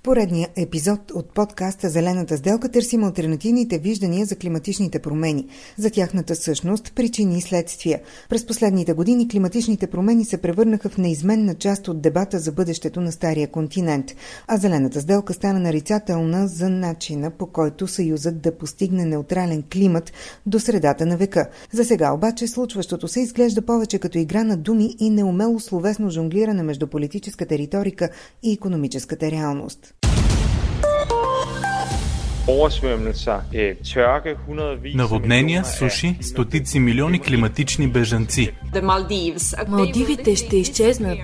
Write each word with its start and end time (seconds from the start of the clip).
В 0.00 0.02
поредния 0.02 0.48
епизод 0.56 1.10
от 1.10 1.34
подкаста 1.34 1.88
Зелената 1.88 2.36
сделка 2.36 2.68
търсим 2.68 3.04
альтернативните 3.04 3.78
виждания 3.78 4.26
за 4.26 4.36
климатичните 4.36 4.98
промени, 4.98 5.46
за 5.78 5.90
тяхната 5.90 6.36
същност, 6.36 6.92
причини 6.94 7.38
и 7.38 7.40
следствия. 7.40 8.00
През 8.28 8.46
последните 8.46 8.92
години 8.92 9.28
климатичните 9.28 9.86
промени 9.86 10.24
се 10.24 10.36
превърнаха 10.36 10.88
в 10.88 10.98
неизменна 10.98 11.54
част 11.54 11.88
от 11.88 12.00
дебата 12.00 12.38
за 12.38 12.52
бъдещето 12.52 13.00
на 13.00 13.12
Стария 13.12 13.48
континент, 13.48 14.06
а 14.46 14.56
Зелената 14.56 15.00
сделка 15.00 15.34
стана 15.34 15.60
нарицателна 15.60 16.48
за 16.48 16.68
начина 16.68 17.30
по 17.30 17.46
който 17.46 17.86
Съюзът 17.86 18.40
да 18.42 18.58
постигне 18.58 19.04
неутрален 19.04 19.62
климат 19.72 20.12
до 20.46 20.60
средата 20.60 21.06
на 21.06 21.16
века. 21.16 21.48
За 21.72 21.84
сега 21.84 22.12
обаче 22.12 22.46
случващото 22.46 23.08
се 23.08 23.20
изглежда 23.20 23.62
повече 23.62 23.98
като 23.98 24.18
игра 24.18 24.44
на 24.44 24.56
думи 24.56 24.94
и 25.00 25.10
неумело 25.10 25.60
словесно 25.60 26.10
жонглиране 26.10 26.62
между 26.62 26.86
политическата 26.86 27.58
риторика 27.58 28.08
и 28.42 28.52
економическата 28.52 29.30
реалност. 29.30 29.89
Øh, 32.48 33.76
Наводнения, 34.94 35.64
суши, 35.64 36.16
стотици 36.20 36.78
милиони 36.78 37.18
климатични 37.18 37.86
бежанци. 37.86 38.52
Малдивите 39.68 40.36
ще 40.36 40.56
изчезнат. 40.56 41.18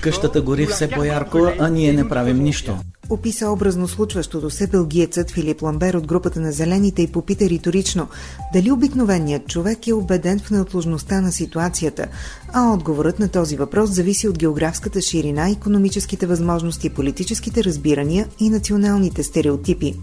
Къщата 0.00 0.40
гори 0.42 0.66
все 0.66 0.90
по-ярко, 0.90 1.52
а 1.58 1.68
ние 1.68 1.92
не 1.92 2.08
правим 2.08 2.38
нищо. 2.42 2.76
Описа 3.10 3.50
образно 3.50 3.88
случващото 3.88 4.50
се 4.50 4.66
белгиецът 4.66 5.30
Филип 5.30 5.62
Ламбер 5.62 5.94
от 5.94 6.06
групата 6.06 6.40
на 6.40 6.52
Зелените 6.52 7.02
и 7.02 7.06
попита 7.06 7.48
риторично 7.48 8.08
дали 8.52 8.70
обикновеният 8.70 9.48
човек 9.48 9.86
е 9.86 9.92
убеден 9.92 10.38
в 10.38 10.50
неотложността 10.50 11.20
на 11.20 11.32
ситуацията, 11.32 12.06
а 12.52 12.72
отговорът 12.72 13.18
на 13.18 13.28
този 13.28 13.56
въпрос 13.56 13.90
зависи 13.90 14.28
от 14.28 14.38
географската 14.38 15.00
ширина, 15.00 15.50
економическите 15.50 16.26
възможности, 16.26 16.90
политическите 16.90 17.64
разбирания 17.64 18.26
и 18.40 18.50
националните 18.50 19.22
стереотипи. 19.22 19.94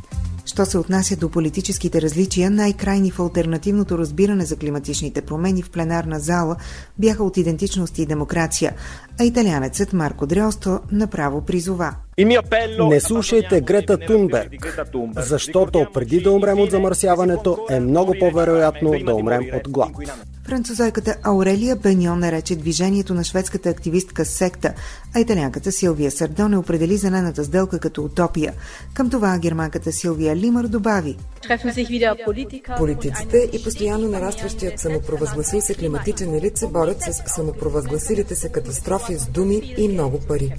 Що 0.57 0.65
се 0.65 0.77
отнася 0.77 1.15
до 1.15 1.29
политическите 1.29 2.01
различия, 2.01 2.49
най-крайни 2.49 3.11
в 3.11 3.19
альтернативното 3.19 3.97
разбиране 3.97 4.45
за 4.45 4.55
климатичните 4.55 5.21
промени 5.21 5.61
в 5.61 5.69
пленарна 5.69 6.19
зала 6.19 6.55
бяха 6.97 7.23
от 7.23 7.37
идентичност 7.37 7.99
и 7.99 8.05
демокрация, 8.05 8.73
а 9.19 9.23
италянецът 9.23 9.93
Марко 9.93 10.25
Дрьосто 10.25 10.79
направо 10.91 11.45
призова. 11.45 11.95
Не 12.89 12.99
слушайте 12.99 13.61
Грета 13.61 13.97
Тунберг, 13.97 14.77
защото 15.17 15.87
преди 15.93 16.21
да 16.21 16.31
умрем 16.31 16.59
от 16.59 16.71
замърсяването 16.71 17.57
е 17.69 17.79
много 17.79 18.15
по-вероятно 18.19 18.93
да 19.05 19.15
умрем 19.15 19.45
от 19.53 19.69
глад. 19.69 19.91
Французойката 20.47 21.15
Аурелия 21.23 21.75
Беньон 21.75 22.19
нарече 22.19 22.55
движението 22.55 23.13
на 23.13 23.23
шведската 23.23 23.69
активистка 23.69 24.25
секта, 24.25 24.73
а 25.15 25.19
италянката 25.19 25.71
Силвия 25.71 26.11
Сардоне 26.11 26.57
определи 26.57 26.97
зелената 26.97 27.43
сделка 27.43 27.79
като 27.79 28.03
утопия. 28.03 28.53
Към 28.93 29.09
това 29.09 29.39
германката 29.39 29.91
Силвия 29.91 30.35
Лимър 30.35 30.67
добави. 30.67 31.17
Политиците 32.77 33.49
и 33.53 33.63
постоянно 33.63 34.07
нарастващият 34.07 34.79
самопровъзгласил 34.79 35.61
се 35.61 35.73
климатичен 35.75 36.35
елит 36.35 36.57
се 36.57 36.67
борят 36.67 37.01
с 37.01 37.23
самопровъзгласилите 37.35 38.35
се 38.35 38.49
катастрофи 38.49 39.15
с 39.15 39.27
думи 39.27 39.73
и 39.77 39.87
много 39.87 40.19
пари. 40.27 40.53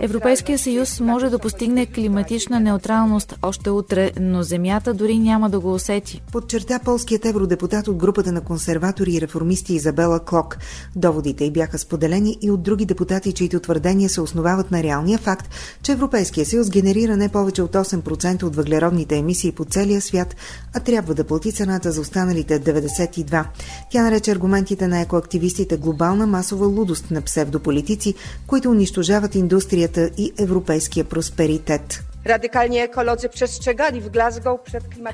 Европейския 0.00 0.58
съюз 0.58 1.00
може 1.00 1.30
да 1.30 1.38
постигне 1.38 1.86
климатична 1.86 2.60
неутралност 2.60 3.34
още 3.42 3.70
утре, 3.70 4.10
но 4.20 4.42
земята 4.42 4.94
дори 4.94 5.18
няма 5.18 5.50
да 5.50 5.60
го 5.60 5.72
усети. 5.72 6.22
Подчерта 6.32 6.78
полският 6.84 7.24
евродепутат 7.24 7.77
от 7.86 7.96
групата 7.96 8.32
на 8.32 8.40
консерватори 8.40 9.12
и 9.12 9.20
реформисти 9.20 9.74
Изабела 9.74 10.20
Клок. 10.20 10.58
Доводите 10.96 11.44
й 11.44 11.50
бяха 11.50 11.78
споделени 11.78 12.38
и 12.42 12.50
от 12.50 12.62
други 12.62 12.84
депутати, 12.84 13.32
чието 13.32 13.60
твърдения 13.60 14.08
се 14.08 14.20
основават 14.20 14.70
на 14.70 14.82
реалния 14.82 15.18
факт, 15.18 15.48
че 15.82 15.92
Европейския 15.92 16.46
съюз 16.46 16.70
генерира 16.70 17.16
не 17.16 17.28
повече 17.28 17.62
от 17.62 17.72
8% 17.72 18.42
от 18.42 18.56
въглеродните 18.56 19.16
емисии 19.16 19.52
по 19.52 19.64
целия 19.64 20.00
свят, 20.00 20.36
а 20.74 20.80
трябва 20.80 21.14
да 21.14 21.24
плати 21.24 21.52
цената 21.52 21.92
за 21.92 22.00
останалите 22.00 22.60
92. 22.60 23.44
Тя 23.90 24.02
нарече 24.02 24.30
аргументите 24.30 24.88
на 24.88 25.00
екоактивистите 25.00 25.76
глобална 25.76 26.26
масова 26.26 26.66
лудост 26.66 27.10
на 27.10 27.22
псевдополитици, 27.22 28.14
които 28.46 28.70
унищожават 28.70 29.34
индустрията 29.34 30.10
и 30.18 30.32
европейския 30.38 31.04
просперитет. 31.04 32.02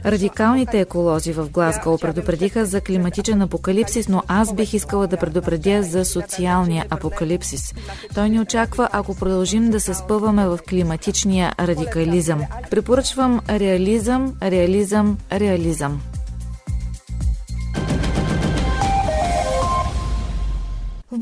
Радикалните 0.04 0.80
еколози 0.80 1.32
в 1.32 1.50
Глазго 1.50 1.98
предупредиха 1.98 2.66
за 2.66 2.80
климатичен 2.80 3.42
апокалипсис, 3.42 4.08
но 4.08 4.22
аз 4.28 4.54
бих 4.54 4.74
искала 4.74 5.06
да 5.06 5.16
предупредя 5.16 5.82
за 5.82 6.04
социалния 6.04 6.86
апокалипсис. 6.90 7.74
Той 8.14 8.30
ни 8.30 8.40
очаква, 8.40 8.88
ако 8.92 9.16
продължим 9.16 9.70
да 9.70 9.80
се 9.80 9.94
спъваме 9.94 10.46
в 10.46 10.58
климатичния 10.68 11.52
радикализъм. 11.60 12.42
Препоръчвам 12.70 13.40
реализъм, 13.48 14.34
реализъм, 14.42 15.18
реализъм. 15.32 16.00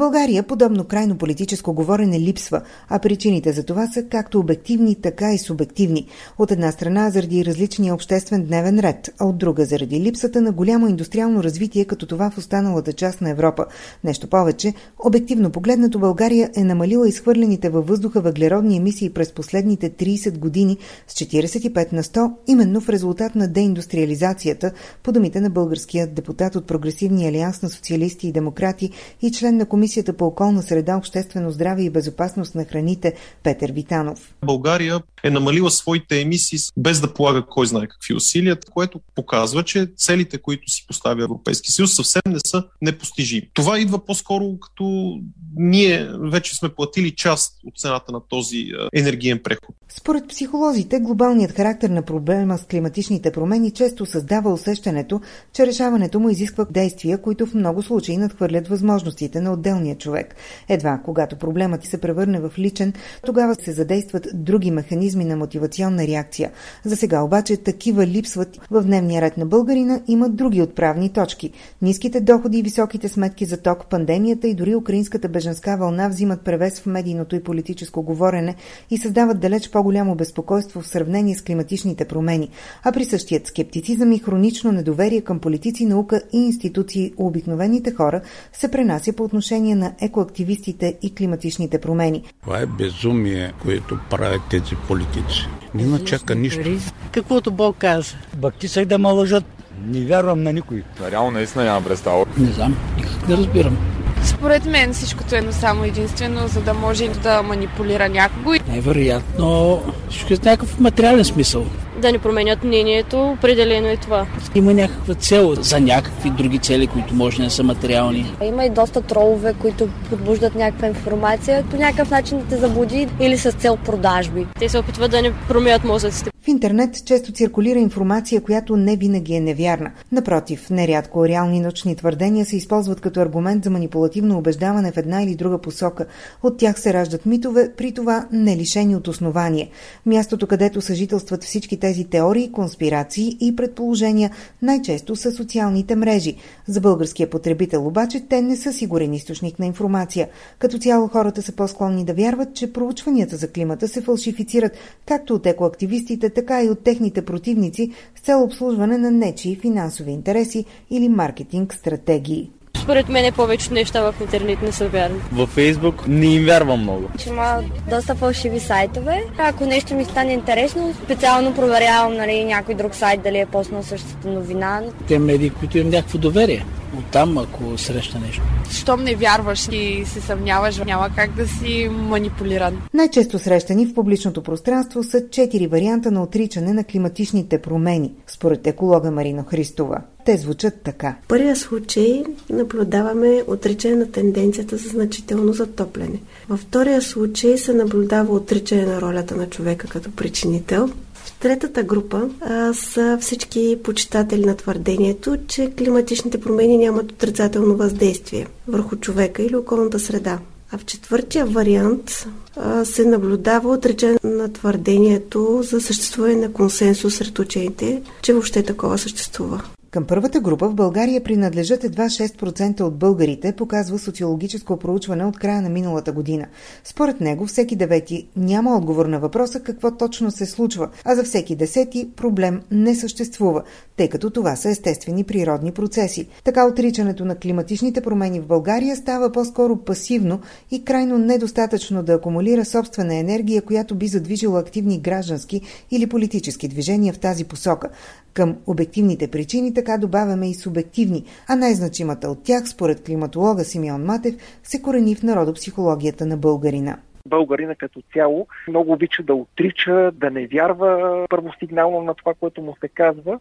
България 0.02 0.42
подобно 0.42 0.84
крайно 0.84 1.18
политическо 1.18 1.72
говорене 1.72 2.20
липсва, 2.20 2.62
а 2.88 2.98
причините 2.98 3.52
за 3.52 3.64
това 3.64 3.86
са 3.86 4.02
както 4.02 4.40
обективни, 4.40 4.94
така 4.94 5.32
и 5.32 5.38
субективни. 5.38 6.06
От 6.38 6.50
една 6.50 6.72
страна 6.72 7.10
заради 7.10 7.44
различния 7.44 7.94
обществен 7.94 8.44
дневен 8.44 8.80
ред, 8.80 9.10
а 9.18 9.24
от 9.24 9.38
друга 9.38 9.64
заради 9.64 10.00
липсата 10.00 10.40
на 10.40 10.52
голямо 10.52 10.88
индустриално 10.88 11.42
развитие 11.42 11.84
като 11.84 12.06
това 12.06 12.30
в 12.30 12.38
останалата 12.38 12.92
част 12.92 13.20
на 13.20 13.30
Европа. 13.30 13.66
Нещо 14.04 14.26
повече, 14.26 14.74
обективно 14.98 15.50
погледнато 15.50 15.98
България 15.98 16.50
е 16.56 16.64
намалила 16.64 17.08
изхвърлените 17.08 17.68
във 17.68 17.86
въздуха 17.86 18.20
въглеродни 18.20 18.76
емисии 18.76 19.10
през 19.10 19.32
последните 19.32 19.90
30 19.90 20.38
години 20.38 20.78
с 21.08 21.14
45 21.14 21.92
на 21.92 22.02
100, 22.02 22.32
именно 22.46 22.80
в 22.80 22.88
резултат 22.88 23.34
на 23.34 23.48
деиндустриализацията, 23.48 24.72
по 25.02 25.12
думите 25.12 25.40
на 25.40 25.50
българския 25.50 26.06
депутат 26.06 26.56
от 26.56 26.66
Прогресивния 26.66 27.28
алианс 27.28 27.62
на 27.62 27.70
социалисти 27.70 28.28
и 28.28 28.32
демократи 28.32 28.90
и 29.22 29.32
член 29.32 29.56
на 29.56 29.66
Комисията 29.66 29.91
по 30.18 30.26
околна 30.26 30.62
среда, 30.62 30.96
обществено 30.96 31.50
здраве 31.50 31.82
и 31.82 31.90
безопасност 31.90 32.54
на 32.54 32.64
храните 32.64 33.14
Петър 33.42 33.72
Витанов. 33.72 34.34
България 34.44 35.02
е 35.24 35.30
намалила 35.30 35.70
своите 35.70 36.20
емисии 36.20 36.58
без 36.76 37.00
да 37.00 37.14
полага 37.14 37.46
кой 37.50 37.66
знае 37.66 37.86
какви 37.86 38.14
усилия, 38.14 38.58
което 38.72 39.00
показва, 39.14 39.62
че 39.62 39.86
целите, 39.96 40.38
които 40.38 40.70
си 40.70 40.86
поставя 40.86 41.22
Европейски 41.22 41.72
съюз, 41.72 41.94
съвсем 41.94 42.22
не 42.26 42.38
са 42.46 42.64
непостижими. 42.82 43.48
Това 43.54 43.78
идва 43.78 44.04
по-скоро 44.04 44.58
като 44.58 45.18
ние 45.56 46.10
вече 46.20 46.56
сме 46.56 46.68
платили 46.68 47.10
част 47.10 47.52
от 47.64 47.78
цената 47.78 48.12
на 48.12 48.20
този 48.28 48.66
енергиен 48.94 49.40
преход. 49.44 49.76
Според 49.88 50.28
психолозите, 50.28 51.00
глобалният 51.00 51.52
характер 51.52 51.90
на 51.90 52.02
проблема 52.02 52.58
с 52.58 52.64
климатичните 52.64 53.32
промени 53.32 53.70
често 53.70 54.06
създава 54.06 54.52
усещането, 54.52 55.20
че 55.52 55.66
решаването 55.66 56.20
му 56.20 56.30
изисква 56.30 56.64
действия, 56.64 57.22
които 57.22 57.46
в 57.46 57.54
много 57.54 57.82
случаи 57.82 58.16
надхвърлят 58.16 58.68
възможностите 58.68 59.40
на 59.40 59.52
отделния 59.82 59.98
човек. 59.98 60.34
Едва 60.68 61.00
когато 61.04 61.36
проблемът 61.36 61.84
се 61.84 62.00
превърне 62.00 62.40
в 62.40 62.52
личен, 62.58 62.92
тогава 63.26 63.54
се 63.54 63.72
задействат 63.72 64.28
други 64.34 64.70
механизми 64.70 65.24
на 65.24 65.36
мотивационна 65.36 66.06
реакция. 66.06 66.50
За 66.84 66.96
сега 66.96 67.22
обаче 67.22 67.56
такива 67.56 68.06
липсват 68.06 68.60
в 68.70 68.82
дневния 68.82 69.22
ред 69.22 69.36
на 69.36 69.46
българина 69.46 70.00
имат 70.08 70.36
други 70.36 70.62
отправни 70.62 71.08
точки. 71.08 71.52
Ниските 71.82 72.20
доходи 72.20 72.58
и 72.58 72.62
високите 72.62 73.08
сметки 73.08 73.44
за 73.44 73.56
ток, 73.56 73.90
пандемията 73.90 74.48
и 74.48 74.54
дори 74.54 74.74
украинската 74.74 75.28
беженска 75.28 75.76
вълна 75.76 76.08
взимат 76.08 76.44
превес 76.44 76.80
в 76.80 76.86
медийното 76.86 77.36
и 77.36 77.42
политическо 77.42 78.02
говорене 78.02 78.54
и 78.90 78.98
създават 78.98 79.40
далеч 79.40 79.70
по-голямо 79.70 80.14
безпокойство 80.14 80.80
в 80.80 80.88
сравнение 80.88 81.34
с 81.34 81.42
климатичните 81.42 82.04
промени, 82.04 82.48
а 82.84 82.92
при 82.92 83.04
същият 83.04 83.46
скептицизъм 83.46 84.12
и 84.12 84.18
хронично 84.18 84.72
недоверие 84.72 85.20
към 85.20 85.38
политици, 85.38 85.86
наука 85.86 86.22
и 86.32 86.38
институции 86.38 87.12
у 87.16 87.26
обикновените 87.26 87.94
хора 87.94 88.20
се 88.52 88.68
пренася 88.70 89.12
по 89.12 89.24
отношение 89.24 89.61
на 89.62 89.92
екоактивистите 90.00 90.98
и 91.02 91.14
климатичните 91.14 91.80
промени. 91.80 92.22
Това 92.42 92.60
е 92.60 92.66
безумие, 92.66 93.52
което 93.62 93.98
правят 94.10 94.40
тези 94.50 94.76
политици. 94.88 95.48
Не 95.74 95.84
начака 95.84 96.34
нищо. 96.34 96.70
Каквото 97.12 97.50
Бог 97.50 97.76
каже. 97.76 98.16
Бактисах 98.36 98.84
да 98.84 98.98
ме 98.98 99.08
лъжат. 99.08 99.44
Не 99.86 100.00
вярвам 100.00 100.42
на 100.42 100.52
никой. 100.52 100.82
Реално 101.10 101.30
наистина 101.30 101.64
нямам 101.64 101.84
представа. 101.84 102.26
Не 102.38 102.52
знам, 102.52 102.76
никак 102.96 103.28
не 103.28 103.36
разбирам. 103.36 103.91
Според 104.24 104.64
мен 104.64 104.92
всичкото 104.92 105.34
е 105.34 105.42
само 105.50 105.84
единствено, 105.84 106.48
за 106.48 106.60
да 106.60 106.74
може 106.74 107.08
да 107.08 107.42
манипулира 107.42 108.08
някого. 108.08 108.52
Невероятно, 108.68 109.82
всичко 110.10 110.32
е 110.32 110.36
някакъв 110.44 110.80
материален 110.80 111.24
смисъл 111.24 111.66
да 112.02 112.12
ни 112.12 112.18
променят 112.18 112.64
мнението, 112.64 113.30
определено 113.30 113.88
е 113.88 113.96
това. 113.96 114.26
Има 114.54 114.74
някаква 114.74 115.14
цел 115.14 115.54
за 115.54 115.80
някакви 115.80 116.30
други 116.30 116.58
цели, 116.58 116.86
които 116.86 117.14
може 117.14 117.36
да 117.36 117.42
не 117.42 117.50
са 117.50 117.62
материални. 117.62 118.34
Има 118.44 118.64
и 118.64 118.70
доста 118.70 119.02
тролове, 119.02 119.54
които 119.60 119.88
подбуждат 120.10 120.54
някаква 120.54 120.88
информация, 120.88 121.64
по 121.70 121.76
някакъв 121.76 122.10
начин 122.10 122.38
да 122.38 122.44
те 122.44 122.56
заблуди 122.56 123.08
или 123.20 123.38
с 123.38 123.52
цел 123.52 123.76
продажби. 123.76 124.46
Те 124.58 124.68
се 124.68 124.78
опитват 124.78 125.10
да 125.10 125.22
не 125.22 125.32
променят 125.48 125.84
мозъците. 125.84 126.31
В 126.44 126.48
интернет 126.48 127.04
често 127.04 127.32
циркулира 127.32 127.78
информация, 127.78 128.40
която 128.40 128.76
не 128.76 128.96
винаги 128.96 129.34
е 129.34 129.40
невярна. 129.40 129.92
Напротив, 130.12 130.70
нерядко 130.70 131.28
реални 131.28 131.60
научни 131.60 131.96
твърдения 131.96 132.46
се 132.46 132.56
използват 132.56 133.00
като 133.00 133.20
аргумент 133.20 133.64
за 133.64 133.70
манипулативно 133.70 134.38
убеждаване 134.38 134.92
в 134.92 134.96
една 134.96 135.22
или 135.22 135.34
друга 135.34 135.58
посока. 135.58 136.06
От 136.42 136.56
тях 136.58 136.80
се 136.80 136.92
раждат 136.92 137.26
митове, 137.26 137.72
при 137.76 137.92
това 137.92 138.28
не 138.32 138.56
лишени 138.56 138.96
от 138.96 139.08
основание. 139.08 139.70
Мястото, 140.06 140.46
където 140.46 140.80
съжителстват 140.80 141.44
всички 141.44 141.80
тези 141.80 142.04
теории, 142.04 142.52
конспирации 142.52 143.36
и 143.40 143.56
предположения, 143.56 144.30
най-често 144.62 145.16
са 145.16 145.32
социалните 145.32 145.96
мрежи. 145.96 146.36
За 146.66 146.80
българския 146.80 147.30
потребител 147.30 147.86
обаче 147.86 148.20
те 148.28 148.42
не 148.42 148.56
са 148.56 148.72
сигурен 148.72 149.14
източник 149.14 149.58
на 149.58 149.66
информация. 149.66 150.28
Като 150.58 150.78
цяло 150.78 151.08
хората 151.08 151.42
са 151.42 151.52
по-склонни 151.52 152.04
да 152.04 152.14
вярват, 152.14 152.54
че 152.54 152.72
проучванията 152.72 153.36
за 153.36 153.48
климата 153.48 153.88
се 153.88 154.00
фалшифицират 154.00 154.72
както 155.06 155.34
от 155.34 155.46
екоактивистите, 155.46 156.31
така 156.34 156.62
и 156.62 156.70
от 156.70 156.84
техните 156.84 157.24
противници 157.24 157.90
с 158.16 158.20
цел 158.20 158.42
обслужване 158.42 158.98
на 158.98 159.10
нечии 159.10 159.56
финансови 159.56 160.10
интереси 160.10 160.64
или 160.90 161.08
маркетинг 161.08 161.74
стратегии. 161.74 162.50
Според 162.82 163.08
мен 163.08 163.24
е 163.24 163.32
повече 163.32 163.72
неща 163.72 164.12
в 164.12 164.14
интернет 164.20 164.62
не 164.62 164.72
са 164.72 164.88
вярни. 164.88 165.20
Във 165.32 165.48
Фейсбук 165.48 166.08
не 166.08 166.26
им 166.26 166.44
вярвам 166.44 166.80
много. 166.80 167.08
Че 167.18 167.28
има 167.28 167.62
доста 167.90 168.14
фалшиви 168.14 168.60
сайтове. 168.60 169.24
Ако 169.38 169.66
нещо 169.66 169.94
ми 169.94 170.04
стане 170.04 170.32
интересно, 170.32 170.94
специално 171.04 171.54
проверявам 171.54 172.16
нали, 172.16 172.44
някой 172.44 172.74
друг 172.74 172.94
сайт 172.94 173.22
дали 173.22 173.38
е 173.38 173.46
поснал 173.46 173.82
същата 173.82 174.28
новина. 174.28 174.82
Те 175.08 175.18
медии, 175.18 175.50
които 175.50 175.78
имам 175.78 175.90
някакво 175.90 176.18
доверие. 176.18 176.64
Оттам, 176.98 177.38
ако 177.38 177.78
среща 177.78 178.18
нещо. 178.18 178.42
Щом 178.70 179.04
не 179.04 179.14
вярваш 179.14 179.68
и 179.72 180.04
се 180.06 180.20
съмняваш, 180.20 180.78
няма 180.78 181.10
как 181.16 181.34
да 181.34 181.48
си 181.48 181.88
манипулиран. 181.92 182.82
Най-често 182.94 183.38
срещани 183.38 183.86
в 183.86 183.94
публичното 183.94 184.42
пространство 184.42 185.02
са 185.02 185.28
четири 185.30 185.66
варианта 185.66 186.10
на 186.10 186.22
отричане 186.22 186.72
на 186.72 186.84
климатичните 186.84 187.58
промени, 187.58 188.12
според 188.26 188.66
еколога 188.66 189.10
Марина 189.10 189.44
Христова. 189.50 189.98
Те 190.24 190.36
звучат 190.36 190.74
така. 190.84 191.16
В 191.24 191.28
първия 191.28 191.56
случай 191.56 192.24
наблюдаваме 192.50 193.42
отричане 193.46 193.96
на 193.96 194.10
тенденцията 194.10 194.76
за 194.76 194.88
значително 194.88 195.52
затопляне. 195.52 196.20
Във 196.48 196.60
втория 196.60 197.02
случай 197.02 197.58
се 197.58 197.74
наблюдава 197.74 198.34
отричане 198.34 198.86
на 198.86 199.00
ролята 199.00 199.36
на 199.36 199.48
човека 199.48 199.88
като 199.88 200.10
причинител. 200.10 200.88
В 201.24 201.32
третата 201.40 201.82
група 201.82 202.28
а, 202.40 202.74
са 202.74 203.18
всички 203.20 203.78
почитатели 203.84 204.46
на 204.46 204.56
твърдението, 204.56 205.36
че 205.48 205.72
климатичните 205.78 206.40
промени 206.40 206.78
нямат 206.78 207.12
отрицателно 207.12 207.76
въздействие 207.76 208.46
върху 208.68 208.96
човека 208.96 209.42
или 209.42 209.56
околната 209.56 210.00
среда. 210.00 210.38
А 210.72 210.78
в 210.78 210.84
четвъртия 210.84 211.46
вариант 211.46 212.26
а, 212.56 212.84
се 212.84 213.04
наблюдава 213.04 213.72
отречение 213.72 214.18
на 214.24 214.52
твърдението 214.52 215.60
за 215.62 215.80
съществуване 215.80 216.36
на 216.36 216.52
консенсус 216.52 217.14
сред 217.14 217.38
учените, 217.38 218.02
че 218.22 218.32
въобще 218.32 218.62
такова 218.62 218.98
съществува. 218.98 219.62
Към 219.92 220.04
първата 220.04 220.40
група 220.40 220.68
в 220.68 220.74
България 220.74 221.24
принадлежат 221.24 221.84
едва 221.84 222.04
6% 222.04 222.80
от 222.80 222.98
българите, 222.98 223.52
показва 223.52 223.98
социологическо 223.98 224.76
проучване 224.76 225.24
от 225.24 225.38
края 225.38 225.62
на 225.62 225.68
миналата 225.68 226.12
година. 226.12 226.46
Според 226.84 227.20
него 227.20 227.46
всеки 227.46 227.76
девети 227.76 228.28
няма 228.36 228.76
отговор 228.76 229.06
на 229.06 229.20
въпроса 229.20 229.60
какво 229.60 229.90
точно 229.90 230.30
се 230.30 230.46
случва, 230.46 230.88
а 231.04 231.14
за 231.14 231.24
всеки 231.24 231.56
десети 231.56 232.08
проблем 232.16 232.60
не 232.70 232.94
съществува, 232.94 233.62
тъй 233.96 234.08
като 234.08 234.30
това 234.30 234.56
са 234.56 234.68
естествени 234.68 235.24
природни 235.24 235.72
процеси. 235.72 236.28
Така 236.44 236.66
отричането 236.66 237.24
на 237.24 237.36
климатичните 237.36 238.00
промени 238.00 238.40
в 238.40 238.46
България 238.46 238.96
става 238.96 239.32
по-скоро 239.32 239.76
пасивно 239.76 240.40
и 240.70 240.84
крайно 240.84 241.18
недостатъчно 241.18 242.02
да 242.02 242.14
акумулира 242.14 242.64
собствена 242.64 243.14
енергия, 243.14 243.62
която 243.62 243.94
би 243.94 244.08
задвижила 244.08 244.60
активни 244.60 245.00
граждански 245.00 245.60
или 245.90 246.06
политически 246.06 246.68
движения 246.68 247.12
в 247.12 247.18
тази 247.18 247.44
посока. 247.44 247.88
Към 248.34 248.56
обективните 248.66 249.30
причини 249.30 249.74
така 249.74 249.98
добавяме 249.98 250.50
и 250.50 250.54
субективни, 250.54 251.24
а 251.48 251.56
най-значимата 251.56 252.28
от 252.28 252.44
тях, 252.44 252.68
според 252.68 253.04
климатолога 253.04 253.64
Симеон 253.64 254.04
Матев, 254.04 254.34
се 254.62 254.82
корени 254.82 255.14
в 255.14 255.22
народопсихологията 255.22 256.26
на 256.26 256.36
българина. 256.36 256.98
Българина 257.28 257.74
като 257.74 258.02
цяло 258.12 258.46
много 258.68 258.92
обича 258.92 259.22
да 259.22 259.34
отрича, 259.34 260.10
да 260.14 260.30
не 260.30 260.46
вярва 260.46 261.24
първосигнално 261.30 262.02
на 262.02 262.14
това, 262.14 262.34
което 262.40 262.62
му 262.62 262.76
се 262.80 262.88
казва 262.88 263.38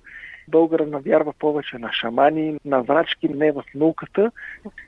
българа 0.47 0.85
навярва 0.85 1.33
повече 1.39 1.77
на 1.77 1.89
шамани, 1.93 2.57
на 2.65 2.81
врачки, 2.81 3.29
не 3.29 3.51
в 3.51 3.63
науката. 3.75 4.31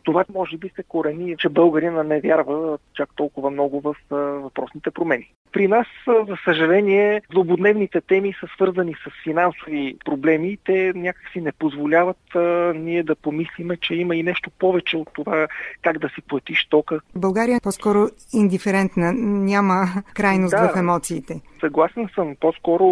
Това 0.03 0.25
може 0.33 0.57
би 0.57 0.71
се 0.75 0.83
корени, 0.83 1.35
че 1.37 1.49
българина 1.49 2.03
не 2.03 2.19
вярва 2.19 2.77
чак 2.93 3.09
толкова 3.15 3.51
много 3.51 3.81
в 3.81 3.95
въпросните 4.41 4.91
промени. 4.91 5.31
При 5.51 5.67
нас, 5.67 5.87
за 6.07 6.37
съжаление, 6.45 7.21
злободневните 7.31 8.01
теми 8.01 8.33
са 8.39 8.47
свързани 8.55 8.93
с 8.93 9.23
финансови 9.23 9.95
проблеми. 10.05 10.57
Те 10.65 10.91
някакси 10.95 11.41
не 11.41 11.51
позволяват 11.51 12.35
а, 12.35 12.39
ние 12.75 13.03
да 13.03 13.15
помислиме, 13.15 13.77
че 13.77 13.95
има 13.95 14.15
и 14.15 14.23
нещо 14.23 14.51
повече 14.59 14.97
от 14.97 15.09
това 15.13 15.47
как 15.81 15.99
да 15.99 16.09
си 16.09 16.21
платиш 16.21 16.67
тока. 16.69 16.99
България 17.15 17.55
е 17.55 17.63
по-скоро 17.63 18.07
индиферентна, 18.33 19.13
няма 19.13 19.85
крайност 20.13 20.51
да, 20.51 20.69
в 20.69 20.77
емоциите. 20.77 21.41
Съгласен 21.59 22.09
съм. 22.15 22.35
По-скоро 22.39 22.85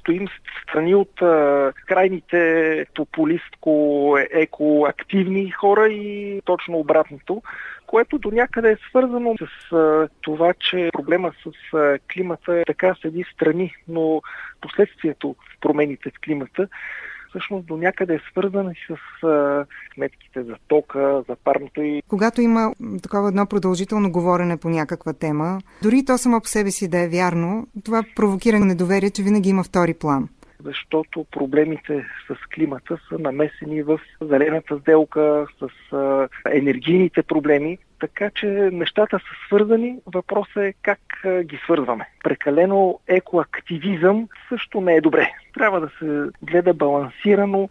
стоим 0.00 0.26
страни 0.62 0.94
от 0.94 1.22
а, 1.22 1.72
крайните 1.94 2.86
популистко-екоактивни 2.94 5.50
хора 5.50 5.88
и 5.88 6.40
точно 6.44 6.78
обратното 6.78 7.42
което 7.86 8.18
до 8.18 8.30
някъде 8.30 8.70
е 8.70 8.76
свързано 8.88 9.34
с 9.38 9.72
а, 9.72 10.08
това, 10.20 10.54
че 10.70 10.90
проблема 10.92 11.32
с 11.42 11.46
а, 11.76 11.98
климата 12.12 12.58
е 12.58 12.64
така 12.66 12.94
седи 13.02 13.24
страни, 13.34 13.74
но 13.88 14.22
последствието 14.60 15.36
в 15.38 15.60
промените 15.60 16.10
в 16.10 16.20
климата 16.24 16.68
всъщност 17.28 17.66
до 17.66 17.76
някъде 17.76 18.14
е 18.14 18.20
свързана 18.30 18.72
и 18.72 18.94
с 18.94 18.96
а, 19.26 19.66
сметките 19.94 20.42
за 20.42 20.56
тока, 20.68 21.22
за 21.28 21.36
парното 21.44 21.82
и... 21.82 22.02
Когато 22.08 22.40
има 22.40 22.72
такова 23.02 23.28
едно 23.28 23.46
продължително 23.46 24.12
говорене 24.12 24.56
по 24.56 24.68
някаква 24.68 25.12
тема, 25.12 25.58
дори 25.82 26.04
то 26.04 26.18
само 26.18 26.40
по 26.40 26.48
себе 26.48 26.70
си 26.70 26.88
да 26.88 26.98
е 26.98 27.08
вярно, 27.08 27.66
това 27.84 28.02
провокира 28.16 28.60
недоверие, 28.60 29.10
че 29.10 29.22
винаги 29.22 29.48
има 29.48 29.64
втори 29.64 29.94
план 29.94 30.28
защото 30.64 31.26
проблемите 31.30 32.06
с 32.28 32.36
климата 32.54 32.98
са 33.08 33.18
намесени 33.18 33.82
в 33.82 34.00
зелената 34.20 34.78
сделка, 34.78 35.46
с 35.60 35.68
енергийните 36.50 37.22
проблеми, 37.22 37.78
така 38.00 38.30
че 38.30 38.46
нещата 38.72 39.18
са 39.18 39.46
свързани. 39.46 39.98
Въпросът 40.06 40.56
е 40.56 40.74
как 40.82 41.00
ги 41.42 41.60
свързваме. 41.64 42.08
Прекалено 42.24 43.00
екоактивизъм 43.06 44.28
също 44.48 44.80
не 44.80 44.94
е 44.94 45.00
добре. 45.00 45.30
Трябва 45.54 45.80
да 45.80 45.90
се 45.98 46.30
гледа 46.42 46.74
балансирано. 46.74 47.68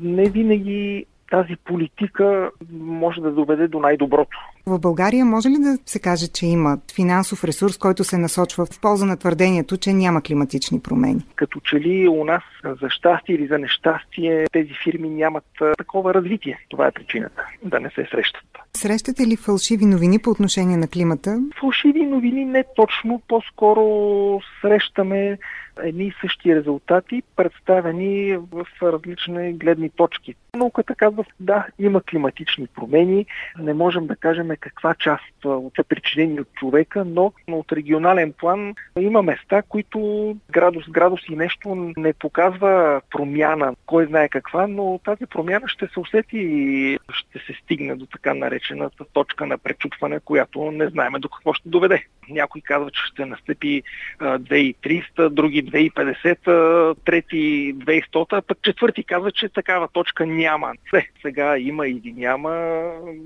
Не 0.00 0.30
винаги 0.30 1.06
тази 1.30 1.56
политика 1.56 2.50
може 2.72 3.20
да 3.20 3.30
доведе 3.30 3.68
до 3.68 3.80
най-доброто. 3.80 4.38
В 4.66 4.78
България 4.78 5.24
може 5.24 5.48
ли 5.48 5.56
да 5.58 5.78
се 5.86 6.00
каже, 6.00 6.28
че 6.28 6.46
има 6.46 6.78
финансов 6.94 7.44
ресурс, 7.44 7.78
който 7.78 8.04
се 8.04 8.18
насочва 8.18 8.66
в 8.66 8.80
полза 8.80 9.06
на 9.06 9.16
твърдението, 9.16 9.76
че 9.76 9.92
няма 9.92 10.22
климатични 10.22 10.80
промени? 10.80 11.20
Като 11.36 11.60
че 11.60 11.76
ли 11.76 12.08
у 12.08 12.24
нас 12.24 12.42
за 12.64 12.90
щастие 12.90 13.34
или 13.34 13.46
за 13.46 13.58
нещастие 13.58 14.46
тези 14.52 14.72
фирми 14.84 15.08
нямат 15.10 15.44
такова 15.78 16.14
развитие. 16.14 16.58
Това 16.68 16.86
е 16.86 16.92
причината 16.92 17.46
да 17.64 17.80
не 17.80 17.90
се 17.90 18.06
срещат. 18.10 18.44
Срещате 18.72 19.26
ли 19.26 19.36
фалшиви 19.36 19.84
новини 19.84 20.18
по 20.18 20.30
отношение 20.30 20.76
на 20.76 20.88
климата? 20.88 21.40
Фалшиви 21.60 22.02
новини 22.02 22.44
не 22.44 22.64
точно. 22.76 23.22
По-скоро 23.28 24.40
срещаме 24.60 25.38
едни 25.82 26.04
и 26.04 26.14
същи 26.20 26.56
резултати, 26.56 27.22
представени 27.36 28.36
в 28.36 28.66
различни 28.82 29.52
гледни 29.52 29.90
точки. 29.90 30.34
Науката 30.56 30.94
казва, 30.94 31.24
да, 31.40 31.66
има 31.78 32.00
климатични 32.02 32.66
промени, 32.66 33.26
не 33.58 33.74
можем 33.74 34.06
да 34.06 34.16
кажем 34.16 34.50
каква 34.56 34.94
част 34.94 35.44
от 35.44 35.76
са 35.76 35.84
причинени 35.84 36.40
от 36.40 36.52
човека, 36.54 37.04
но 37.04 37.32
от 37.48 37.72
регионален 37.72 38.32
план 38.32 38.74
има 39.00 39.22
места, 39.22 39.62
които 39.62 40.36
градус, 40.50 40.84
градус 40.90 41.20
и 41.28 41.36
нещо 41.36 41.92
не 41.96 42.12
показва 42.12 43.00
промяна, 43.10 43.74
кой 43.86 44.06
знае 44.06 44.28
каква, 44.28 44.66
но 44.66 45.00
тази 45.04 45.26
промяна 45.26 45.68
ще 45.68 45.86
се 45.86 46.00
усети 46.00 46.38
и 46.38 46.98
ще 47.12 47.38
се 47.38 47.52
стигне 47.62 47.96
до 47.96 48.06
така 48.06 48.34
наречената 48.34 49.04
точка 49.12 49.46
на 49.46 49.58
пречупване, 49.58 50.20
която 50.20 50.70
не 50.70 50.88
знаеме 50.88 51.18
до 51.18 51.28
какво 51.28 51.52
ще 51.52 51.68
доведе. 51.68 52.04
Някои 52.28 52.60
казват, 52.60 52.94
че 52.94 53.02
ще 53.06 53.26
настъпи 53.26 53.82
2300, 54.20 55.28
други 55.28 55.64
2050, 55.64 56.96
трети 57.04 57.74
2100, 57.74 58.26
а 58.32 58.42
пък 58.42 58.58
четвърти 58.62 59.04
казват, 59.04 59.34
че 59.34 59.48
такава 59.48 59.88
точка 59.88 60.26
няма. 60.26 60.72
Все, 60.86 61.08
сега 61.22 61.58
има 61.58 61.88
или 61.88 62.12
няма 62.16 62.52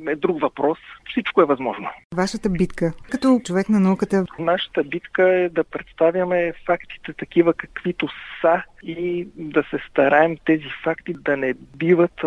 е 0.09 0.17
друг 0.17 0.41
въпрос. 0.41 0.79
Всичко 1.17 1.43
е 1.43 1.45
възможно. 1.45 1.89
Вашата 2.15 2.49
битка, 2.51 2.93
като 3.11 3.41
човек 3.45 3.69
на 3.69 3.81
науката? 3.81 4.25
Нашата 4.39 4.85
битка 4.85 5.29
е 5.29 5.49
да 5.49 5.65
представяме 5.65 6.53
фактите 6.67 7.13
такива 7.13 7.55
каквито 7.55 8.09
са 8.41 8.63
и 8.83 9.29
да 9.37 9.65
се 9.71 9.79
стараем 9.91 10.37
тези 10.45 10.69
факти 10.85 11.15
да 11.15 11.37
не 11.37 11.55
биват 11.77 12.21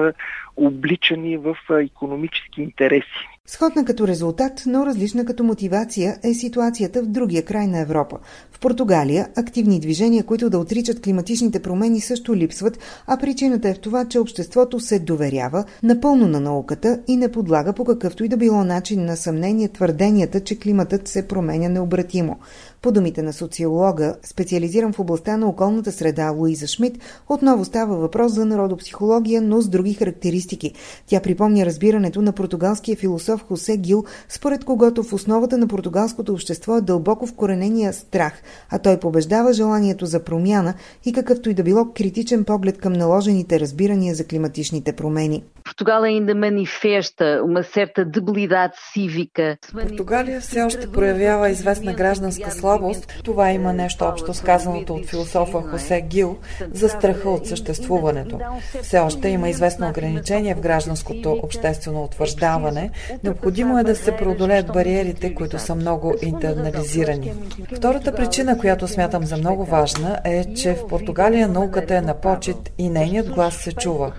обличани 0.55 1.37
в 1.37 1.57
економически 1.81 2.61
интереси. 2.61 3.27
Сходна 3.51 3.85
като 3.85 4.07
резултат, 4.07 4.63
но 4.65 4.85
различна 4.85 5.25
като 5.25 5.43
мотивация 5.43 6.17
е 6.23 6.33
ситуацията 6.33 7.01
в 7.01 7.05
другия 7.05 7.45
край 7.45 7.67
на 7.67 7.79
Европа. 7.79 8.17
В 8.51 8.59
Португалия 8.59 9.29
активни 9.35 9.79
движения, 9.79 10.23
които 10.23 10.49
да 10.49 10.59
отричат 10.59 11.01
климатичните 11.01 11.59
промени 11.59 12.01
също 12.01 12.35
липсват, 12.35 12.79
а 13.07 13.17
причината 13.17 13.69
е 13.69 13.73
в 13.73 13.79
това, 13.79 14.05
че 14.05 14.19
обществото 14.19 14.79
се 14.79 14.99
доверява 14.99 15.63
напълно 15.83 16.27
на 16.27 16.39
науката 16.39 16.99
и 17.07 17.17
не 17.17 17.31
подлага 17.31 17.73
по 17.73 17.85
какъвто 17.85 18.23
и 18.23 18.27
да 18.27 18.37
било 18.37 18.63
начин 18.63 19.05
на 19.05 19.17
съмнение 19.17 19.67
твърденията, 19.67 20.39
че 20.39 20.59
климатът 20.59 21.07
се 21.07 21.27
променя 21.27 21.69
необратимо. 21.69 22.37
По 22.81 22.91
думите 22.91 23.21
на 23.21 23.33
социолога, 23.33 24.15
специализиран 24.23 24.93
в 24.93 24.99
областта 24.99 25.37
на 25.37 25.47
околната 25.47 25.91
среда 25.91 26.29
Луиза 26.29 26.67
Шмидт, 26.67 26.97
отново 27.29 27.65
става 27.65 27.97
въпрос 27.97 28.31
за 28.31 28.45
народопсихология, 28.45 29.41
но 29.41 29.61
с 29.61 29.69
други 29.69 29.93
характеристики. 29.93 30.73
Тя 31.07 31.19
припомня 31.19 31.65
разбирането 31.65 32.21
на 32.21 32.31
португалския 32.31 32.97
философ 32.97 33.45
Хосе 33.47 33.77
Гил, 33.77 34.03
според 34.29 34.65
когото 34.65 35.03
в 35.03 35.13
основата 35.13 35.57
на 35.57 35.67
португалското 35.67 36.33
общество 36.33 36.77
е 36.77 36.81
дълбоко 36.81 37.27
вкоренения 37.27 37.93
страх, 37.93 38.41
а 38.69 38.79
той 38.79 38.99
побеждава 38.99 39.53
желанието 39.53 40.05
за 40.05 40.23
промяна 40.23 40.73
и 41.05 41.13
какъвто 41.13 41.49
и 41.49 41.53
да 41.53 41.63
било 41.63 41.85
критичен 41.95 42.43
поглед 42.43 42.77
към 42.77 42.93
наложените 42.93 43.59
разбирания 43.59 44.15
за 44.15 44.25
климатичните 44.25 44.93
промени. 44.93 45.43
Португалия 49.71 50.41
все 50.41 50.61
още 50.61 50.91
проявява 50.91 51.49
известна 51.49 51.93
гражданска 51.93 52.51
слабост. 52.51 52.68
Това 53.23 53.51
има 53.51 53.73
нещо 53.73 54.05
общо 54.05 54.33
с 54.33 54.41
казаното 54.41 54.93
от 54.93 55.05
философа 55.05 55.61
Хосе 55.61 56.01
Гил 56.01 56.37
за 56.73 56.89
страха 56.89 57.29
от 57.29 57.47
съществуването. 57.47 58.39
Все 58.81 58.99
още 58.99 59.27
има 59.29 59.49
известно 59.49 59.89
ограничение 59.89 60.55
в 60.55 60.59
гражданското 60.59 61.39
обществено 61.43 62.03
утвърждаване. 62.03 62.89
Необходимо 63.23 63.79
е 63.79 63.83
да 63.83 63.95
се 63.95 64.11
преодолеят 64.11 64.67
бариерите, 64.67 65.35
които 65.35 65.59
са 65.59 65.75
много 65.75 66.13
интернализирани. 66.21 67.33
Втората 67.75 68.15
причина, 68.15 68.57
която 68.57 68.87
смятам 68.87 69.25
за 69.25 69.37
много 69.37 69.65
важна 69.65 70.19
е, 70.23 70.53
че 70.53 70.73
в 70.73 70.87
Португалия 70.87 71.47
науката 71.47 71.95
е 71.95 72.01
на 72.01 72.13
почет 72.13 72.71
и 72.77 72.89
нейният 72.89 73.29
глас 73.29 73.55
се 73.55 73.71
чува. 73.71 74.11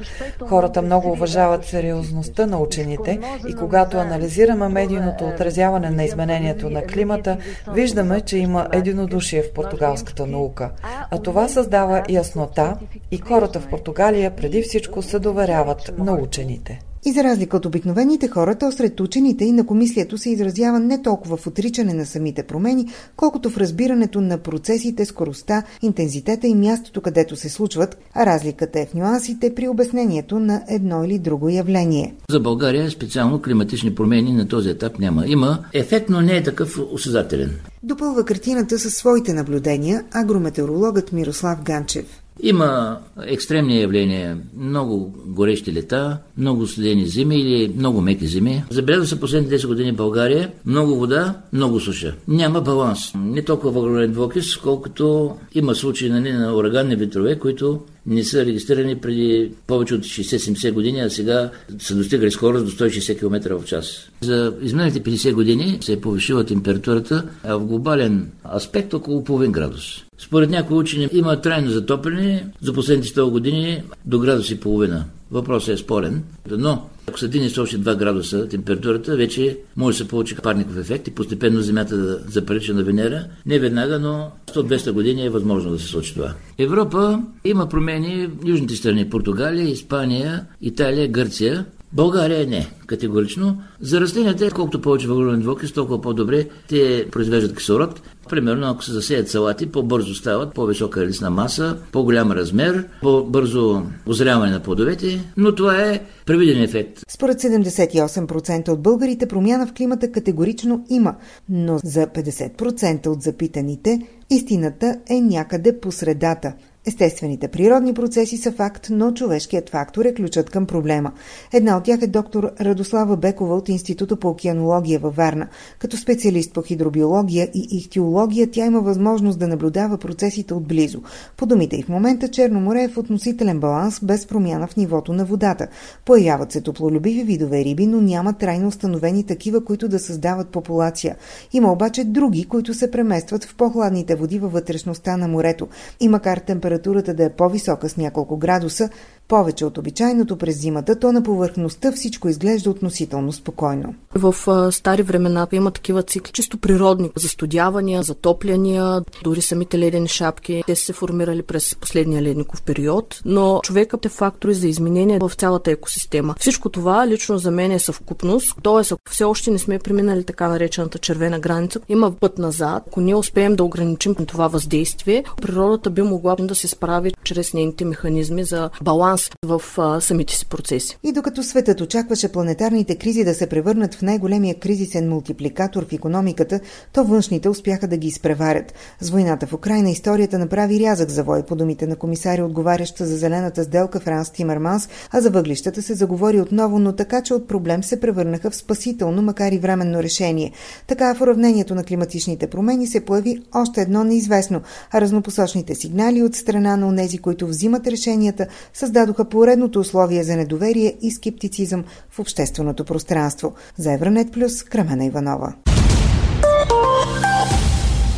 Хората 0.49 0.83
много 0.83 1.11
уважават 1.11 1.65
сериозността 1.65 2.47
на 2.47 2.59
учените 2.59 3.19
и 3.49 3.55
когато 3.55 3.97
анализираме 3.97 4.69
медийното 4.69 5.25
отразяване 5.25 5.91
на 5.91 6.05
изменението 6.05 6.71
на 6.71 6.83
климата, 6.83 7.37
виждаме, 7.73 8.21
че 8.21 8.37
има 8.41 8.69
единодушие 8.73 9.43
в 9.43 9.53
португалската 9.53 10.27
наука. 10.27 10.71
А 11.11 11.19
това 11.19 11.49
създава 11.49 12.03
яснота 12.09 12.77
и 13.11 13.19
хората 13.19 13.61
в 13.61 13.69
Португалия 13.69 14.37
преди 14.37 14.63
всичко 14.63 15.03
се 15.03 15.19
доверяват 15.19 15.93
на 15.99 16.13
учените. 16.13 16.81
И 17.05 17.13
за 17.13 17.25
разлика 17.25 17.57
от 17.57 17.67
обикновените 17.67 18.29
хора, 18.29 18.55
то 18.55 18.73
сред 18.73 19.01
учените 19.01 19.45
и 19.45 19.53
на 19.53 19.67
комислието 19.67 20.19
се 20.19 20.31
изразява 20.31 20.81
не 20.81 21.03
толкова 21.03 21.37
в 21.37 21.47
отричане 21.47 21.95
на 21.95 22.07
самите 22.07 22.43
промени, 22.43 22.87
колкото 23.17 23.51
в 23.51 23.59
разбирането 23.59 24.21
на 24.21 24.39
процесите, 24.39 25.05
скоростта, 25.05 25.63
интензитета 25.83 26.47
и 26.47 26.55
мястото, 26.55 27.01
където 27.01 27.37
се 27.37 27.49
случват, 27.49 27.99
а 28.15 28.27
разликата 28.27 28.81
е 28.81 28.87
в 28.87 28.95
нюансите 28.95 29.55
при 29.55 29.69
обяснението 29.69 30.39
на 30.39 30.63
едно 30.69 31.05
или 31.05 31.19
друго 31.19 31.49
явление. 31.49 32.15
За 32.31 32.41
България 32.41 32.91
специално 32.91 33.43
климатични 33.43 33.95
промени 33.95 34.33
на 34.33 34.49
този 34.49 34.71
етап 34.71 34.99
няма. 34.99 35.27
Има 35.27 35.65
ефект, 35.73 36.09
но 36.09 36.21
не 36.21 36.37
е 36.37 36.43
такъв 36.43 36.79
осъзнателен. 36.93 37.51
Допълва 37.83 38.25
картината 38.25 38.79
със 38.79 38.95
своите 38.95 39.33
наблюдения 39.33 40.05
агрометеорологът 40.13 41.13
Мирослав 41.13 41.63
Ганчев. 41.63 42.23
Има 42.43 42.99
екстремни 43.27 43.81
явления, 43.81 44.39
много 44.59 45.15
горещи 45.27 45.73
лета, 45.73 46.19
много 46.39 46.67
студени 46.67 47.07
зими 47.07 47.41
или 47.41 47.73
много 47.77 48.01
меки 48.01 48.27
зими. 48.27 48.65
Забелязва 48.71 49.07
се 49.07 49.21
последните 49.21 49.59
10 49.59 49.67
години 49.67 49.93
в 49.93 49.97
България 49.97 50.51
много 50.67 50.97
вода, 50.97 51.35
много 51.53 51.81
суша. 51.81 52.15
Няма 52.29 52.61
баланс. 52.61 53.13
Не 53.15 53.43
толкова 53.43 53.71
въглероден 53.71 54.13
двокис, 54.13 54.57
колкото 54.57 55.37
има 55.55 55.75
случаи 55.75 56.11
нали, 56.11 56.33
на 56.33 56.55
ураганни 56.55 56.97
ветрове, 56.97 57.39
които 57.39 57.81
не 58.07 58.25
са 58.25 58.47
регистрирани 58.47 58.97
преди 58.97 59.53
повече 59.67 59.95
от 59.95 60.01
60-70 60.01 60.73
години, 60.73 61.01
а 61.01 61.11
сега 61.11 61.51
са 61.79 61.97
достигали 61.97 62.31
скорост 62.31 62.65
до 62.65 62.71
160 62.71 63.19
км 63.19 63.59
в 63.59 63.65
час. 63.65 64.11
За 64.21 64.55
изминалите 64.63 65.01
50 65.01 65.33
години 65.33 65.79
се 65.81 65.93
е 65.93 66.01
повишила 66.01 66.45
температурата, 66.45 67.25
а 67.45 67.57
в 67.57 67.65
глобален 67.65 68.31
аспект 68.57 68.95
около 68.95 69.25
половин 69.25 69.53
градус. 69.53 70.05
Според 70.19 70.51
някои 70.51 70.77
учени 70.77 71.09
има 71.13 71.41
трайно 71.41 71.71
затопляне 71.71 72.47
за 72.63 72.73
последните 72.73 73.09
100 73.09 73.31
години 73.31 73.83
до 74.05 74.19
градус 74.19 74.51
и 74.51 74.61
половина. 74.61 75.05
Въпросът 75.31 75.75
е 75.75 75.77
спорен, 75.77 76.23
но 76.51 76.89
ако 77.09 77.19
се 77.19 77.29
дигне 77.29 77.51
с 77.51 77.59
още 77.59 77.79
2 77.79 77.97
градуса 77.97 78.49
температурата, 78.49 79.17
вече 79.17 79.59
може 79.77 79.99
да 79.99 80.05
се 80.05 80.09
получи 80.09 80.37
парников 80.37 80.79
ефект 80.79 81.09
и 81.09 81.15
постепенно 81.15 81.61
Земята 81.61 81.97
да 81.97 82.19
заприлича 82.29 82.75
на 82.75 82.83
Венера. 82.83 83.25
Не 83.47 83.59
веднага, 83.59 83.99
но 83.99 84.31
100-200 84.55 84.93
години 84.93 85.27
е 85.27 85.31
възможно 85.31 85.71
да 85.71 85.79
се 85.79 85.87
случи 85.87 86.15
това. 86.15 86.35
Европа 86.59 87.23
има 87.45 87.69
промени 87.69 88.27
в 88.27 88.49
южните 88.49 88.77
страни 88.77 89.11
Португалия, 89.11 89.69
Испания, 89.69 90.47
Италия, 90.61 91.09
Гърция. 91.09 91.65
България 91.93 92.47
не, 92.47 92.71
категорично. 92.87 93.63
За 93.81 94.01
растенията, 94.01 94.51
колкото 94.51 94.81
повече 94.81 95.09
въглероден 95.09 95.41
двуокис, 95.41 95.73
толкова 95.73 96.01
по-добре 96.01 96.49
те 96.69 97.07
произвеждат 97.13 97.57
кислород. 97.57 98.01
Примерно, 98.31 98.71
ако 98.71 98.85
се 98.85 98.93
засеят 98.93 99.29
салати, 99.29 99.73
по-бързо 99.73 100.15
стават, 100.15 100.55
по-висока 100.55 101.07
лисна 101.07 101.31
маса, 101.31 101.79
по-голям 101.93 102.33
размер, 102.33 102.89
по-бързо 103.03 103.83
озряване 104.07 104.53
на 104.53 104.61
плодовете, 104.61 105.33
но 105.37 105.55
това 105.55 105.83
е 105.83 106.01
превиден 106.27 106.63
ефект. 106.63 107.01
Според 107.09 107.41
78% 107.43 108.69
от 108.69 108.83
българите 108.83 109.27
промяна 109.27 109.67
в 109.67 109.73
климата 109.73 110.13
категорично 110.13 110.85
има, 110.91 111.15
но 111.49 111.79
за 111.85 112.07
50% 112.07 113.07
от 113.07 113.23
запитаните 113.23 113.99
истината 114.31 114.97
е 115.11 115.21
някъде 115.21 115.81
по 115.81 115.93
средата– 115.93 116.53
Естествените 116.91 117.49
природни 117.49 117.95
процеси 117.95 118.37
са 118.37 118.53
факт, 118.53 118.87
но 118.91 119.13
човешкият 119.13 119.71
фактор 119.71 120.05
е 120.05 120.15
ключът 120.15 120.51
към 120.51 120.67
проблема. 120.67 121.13
Една 121.53 121.77
от 121.77 121.85
тях 121.85 122.03
е 122.03 122.07
доктор 122.07 122.51
Радослава 122.61 123.17
Бекова 123.17 123.57
от 123.57 123.69
Института 123.69 124.17
по 124.17 124.29
океанология 124.29 124.99
във 124.99 125.17
Варна. 125.17 125.49
Като 125.79 125.97
специалист 125.97 126.53
по 126.53 126.63
хидробиология 126.63 127.49
и 127.55 127.69
ихтиология, 127.71 128.51
тя 128.51 128.67
има 128.67 128.81
възможност 128.81 129.39
да 129.39 129.49
наблюдава 129.49 129.99
процесите 129.99 130.55
отблизо. 130.55 131.03
По 131.37 131.47
думите 131.47 131.77
и 131.77 131.83
в 131.83 131.89
момента 131.89 132.29
Черно 132.29 132.61
море 132.61 132.83
е 132.83 132.89
в 132.89 132.99
относителен 132.99 133.61
баланс 133.61 134.01
без 134.03 134.27
промяна 134.27 134.67
в 134.67 134.77
нивото 134.77 135.13
на 135.13 135.25
водата. 135.25 135.67
Появяват 136.05 136.53
се 136.53 136.61
топлолюбиви 136.61 137.25
видове 137.25 137.65
риби, 137.65 137.87
но 137.87 138.01
няма 138.01 138.33
трайно 138.33 138.69
установени 138.69 139.25
такива, 139.25 139.65
които 139.65 139.89
да 139.89 139.99
създават 139.99 140.49
популация. 140.49 141.17
Има 141.53 141.73
обаче 141.73 142.05
други, 142.05 142.45
които 142.45 142.75
се 142.75 142.91
преместват 142.91 143.45
в 143.45 143.55
по-хладните 143.55 144.15
води 144.15 144.39
във 144.39 144.53
вътрешността 144.53 145.17
на 145.17 145.29
морето. 145.29 145.69
И 146.01 146.09
макар 146.09 146.39
температурата 146.39 146.80
температурата 146.81 147.15
да 147.15 147.25
е 147.25 147.31
по-висока 147.31 147.89
с 147.89 147.97
няколко 147.97 148.37
градуса, 148.37 148.91
повече 149.31 149.65
от 149.65 149.79
обичайното 149.79 150.37
през 150.37 150.61
зимата, 150.61 150.99
то 150.99 151.13
на 151.13 151.23
повърхността 151.23 151.93
всичко 151.93 152.29
изглежда 152.29 152.71
относително 152.71 153.33
спокойно. 153.33 153.95
В 154.15 154.35
стари 154.73 155.03
времена 155.03 155.47
има 155.53 155.71
такива 155.71 156.03
цикли, 156.03 156.33
чисто 156.33 156.59
природни, 156.59 157.11
застудявания, 157.17 158.03
затопляния, 158.03 159.03
дори 159.25 159.43
самите 159.43 159.79
ледени 159.79 160.09
шапки. 160.09 160.63
Те 160.67 160.77
са 160.77 160.85
се 160.85 160.93
формирали 160.93 161.43
през 161.43 161.77
последния 161.77 162.23
ледников 162.23 162.63
период, 162.63 163.21
но 163.25 163.61
човекът 163.63 164.05
е 164.05 164.09
фактори 164.09 164.55
за 164.55 164.69
изменение 164.69 165.19
в 165.19 165.33
цялата 165.35 165.71
екосистема. 165.71 166.35
Всичко 166.39 166.69
това 166.69 167.07
лично 167.07 167.39
за 167.39 167.51
мен 167.51 167.73
е 167.73 167.79
съвкупност, 167.79 168.55
т.е. 168.63 168.95
все 169.11 169.25
още 169.25 169.51
не 169.51 169.59
сме 169.59 169.79
преминали 169.79 170.25
така 170.25 170.49
наречената 170.49 170.99
червена 170.99 171.39
граница, 171.39 171.81
има 171.89 172.13
път 172.21 172.39
назад. 172.39 172.83
Ако 172.87 173.01
ние 173.01 173.15
успеем 173.15 173.57
да 173.57 173.65
ограничим 173.65 174.15
това 174.15 174.49
въздействие, 174.49 175.25
природата 175.43 175.91
би 175.91 176.03
могла 176.03 176.37
да 176.39 176.55
се 176.55 176.69
справи 176.69 177.13
чрез 177.25 177.55
нейните 177.55 177.85
механизми 177.85 178.45
за 178.45 178.71
баланс 178.83 179.20
нас 179.21 179.31
в 179.43 179.79
а, 179.79 180.01
самите 180.01 180.35
си 180.35 180.47
процеси. 180.47 180.99
И 181.03 181.13
докато 181.13 181.43
светът 181.43 181.81
очакваше 181.81 182.33
планетарните 182.33 182.97
кризи 182.97 183.25
да 183.25 183.35
се 183.35 183.47
превърнат 183.47 183.95
в 183.95 184.03
най-големия 184.03 184.55
кризисен 184.55 185.09
мултипликатор 185.09 185.87
в 185.89 185.93
економиката, 185.93 186.61
то 186.93 187.05
външните 187.05 187.49
успяха 187.49 187.89
да 187.89 187.97
ги 187.97 188.09
изпреварят. 188.09 188.75
С 189.01 189.11
войната 189.11 189.47
в 189.47 189.53
Украина 189.53 189.91
историята 189.91 190.39
направи 190.39 190.81
рязък 190.81 191.11
завой 191.11 191.43
по 191.43 191.57
думите 191.57 191.87
на 191.87 191.97
комисаря, 191.97 192.45
отговаряща 192.45 193.07
за 193.07 193.17
зелената 193.17 193.65
сделка 193.65 194.01
Франс 194.01 194.31
Тимърманс, 194.31 194.89
а 195.11 195.21
за 195.21 195.31
въглищата 195.31 195.83
се 195.83 195.95
заговори 195.95 196.41
отново, 196.41 196.79
но 196.79 196.93
така, 196.93 197.23
че 197.23 197.35
от 197.35 197.49
проблем 197.49 197.85
се 197.85 198.01
превърнаха 198.01 198.51
в 198.51 198.57
спасително, 198.57 199.23
макар 199.23 199.53
и 199.53 199.59
временно 199.59 200.03
решение. 200.03 200.53
Така 200.87 201.15
в 201.15 201.21
уравнението 201.21 201.75
на 201.75 201.85
климатичните 201.85 202.47
промени 202.47 202.87
се 202.87 203.05
появи 203.05 203.43
още 203.55 203.81
едно 203.81 204.05
неизвестно, 204.05 204.61
а 204.91 205.01
разнопосочните 205.01 205.75
сигнали 205.75 206.23
от 206.23 206.35
страна 206.35 206.77
на 206.77 206.89
онези, 206.89 207.19
които 207.19 207.47
взимат 207.47 207.87
решенията, 207.87 208.47
създадоха 208.75 209.10
поредното 209.31 209.81
условие 209.81 210.23
за 210.23 210.37
недоверие 210.37 210.97
и 211.03 211.11
скептицизъм 211.11 211.85
в 212.11 212.19
общественото 212.19 212.85
пространство. 212.85 213.55
За 213.77 213.93
Евранет 213.93 214.33
Плюс, 214.33 214.63
Крамена 214.63 215.05
Иванова. 215.05 215.55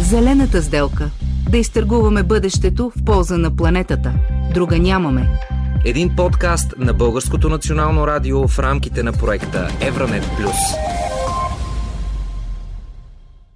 Зелената 0.01 0.63
сделка. 0.63 1.11
Да 1.51 1.59
изтъргуваме 1.59 2.23
бъдещето 2.23 2.93
в 2.97 3.05
полза 3.05 3.39
на 3.39 3.57
планетата. 3.57 4.15
Друга 4.55 4.79
нямаме. 4.79 5.29
Един 5.85 6.17
подкаст 6.17 6.75
на 6.79 6.95
Българското 6.95 7.49
национално 7.49 8.07
радио 8.07 8.49
в 8.49 8.59
рамките 8.59 9.03
на 9.03 9.13
проекта 9.13 9.69
Евранет 9.81 10.25
Плюс. 10.37 10.57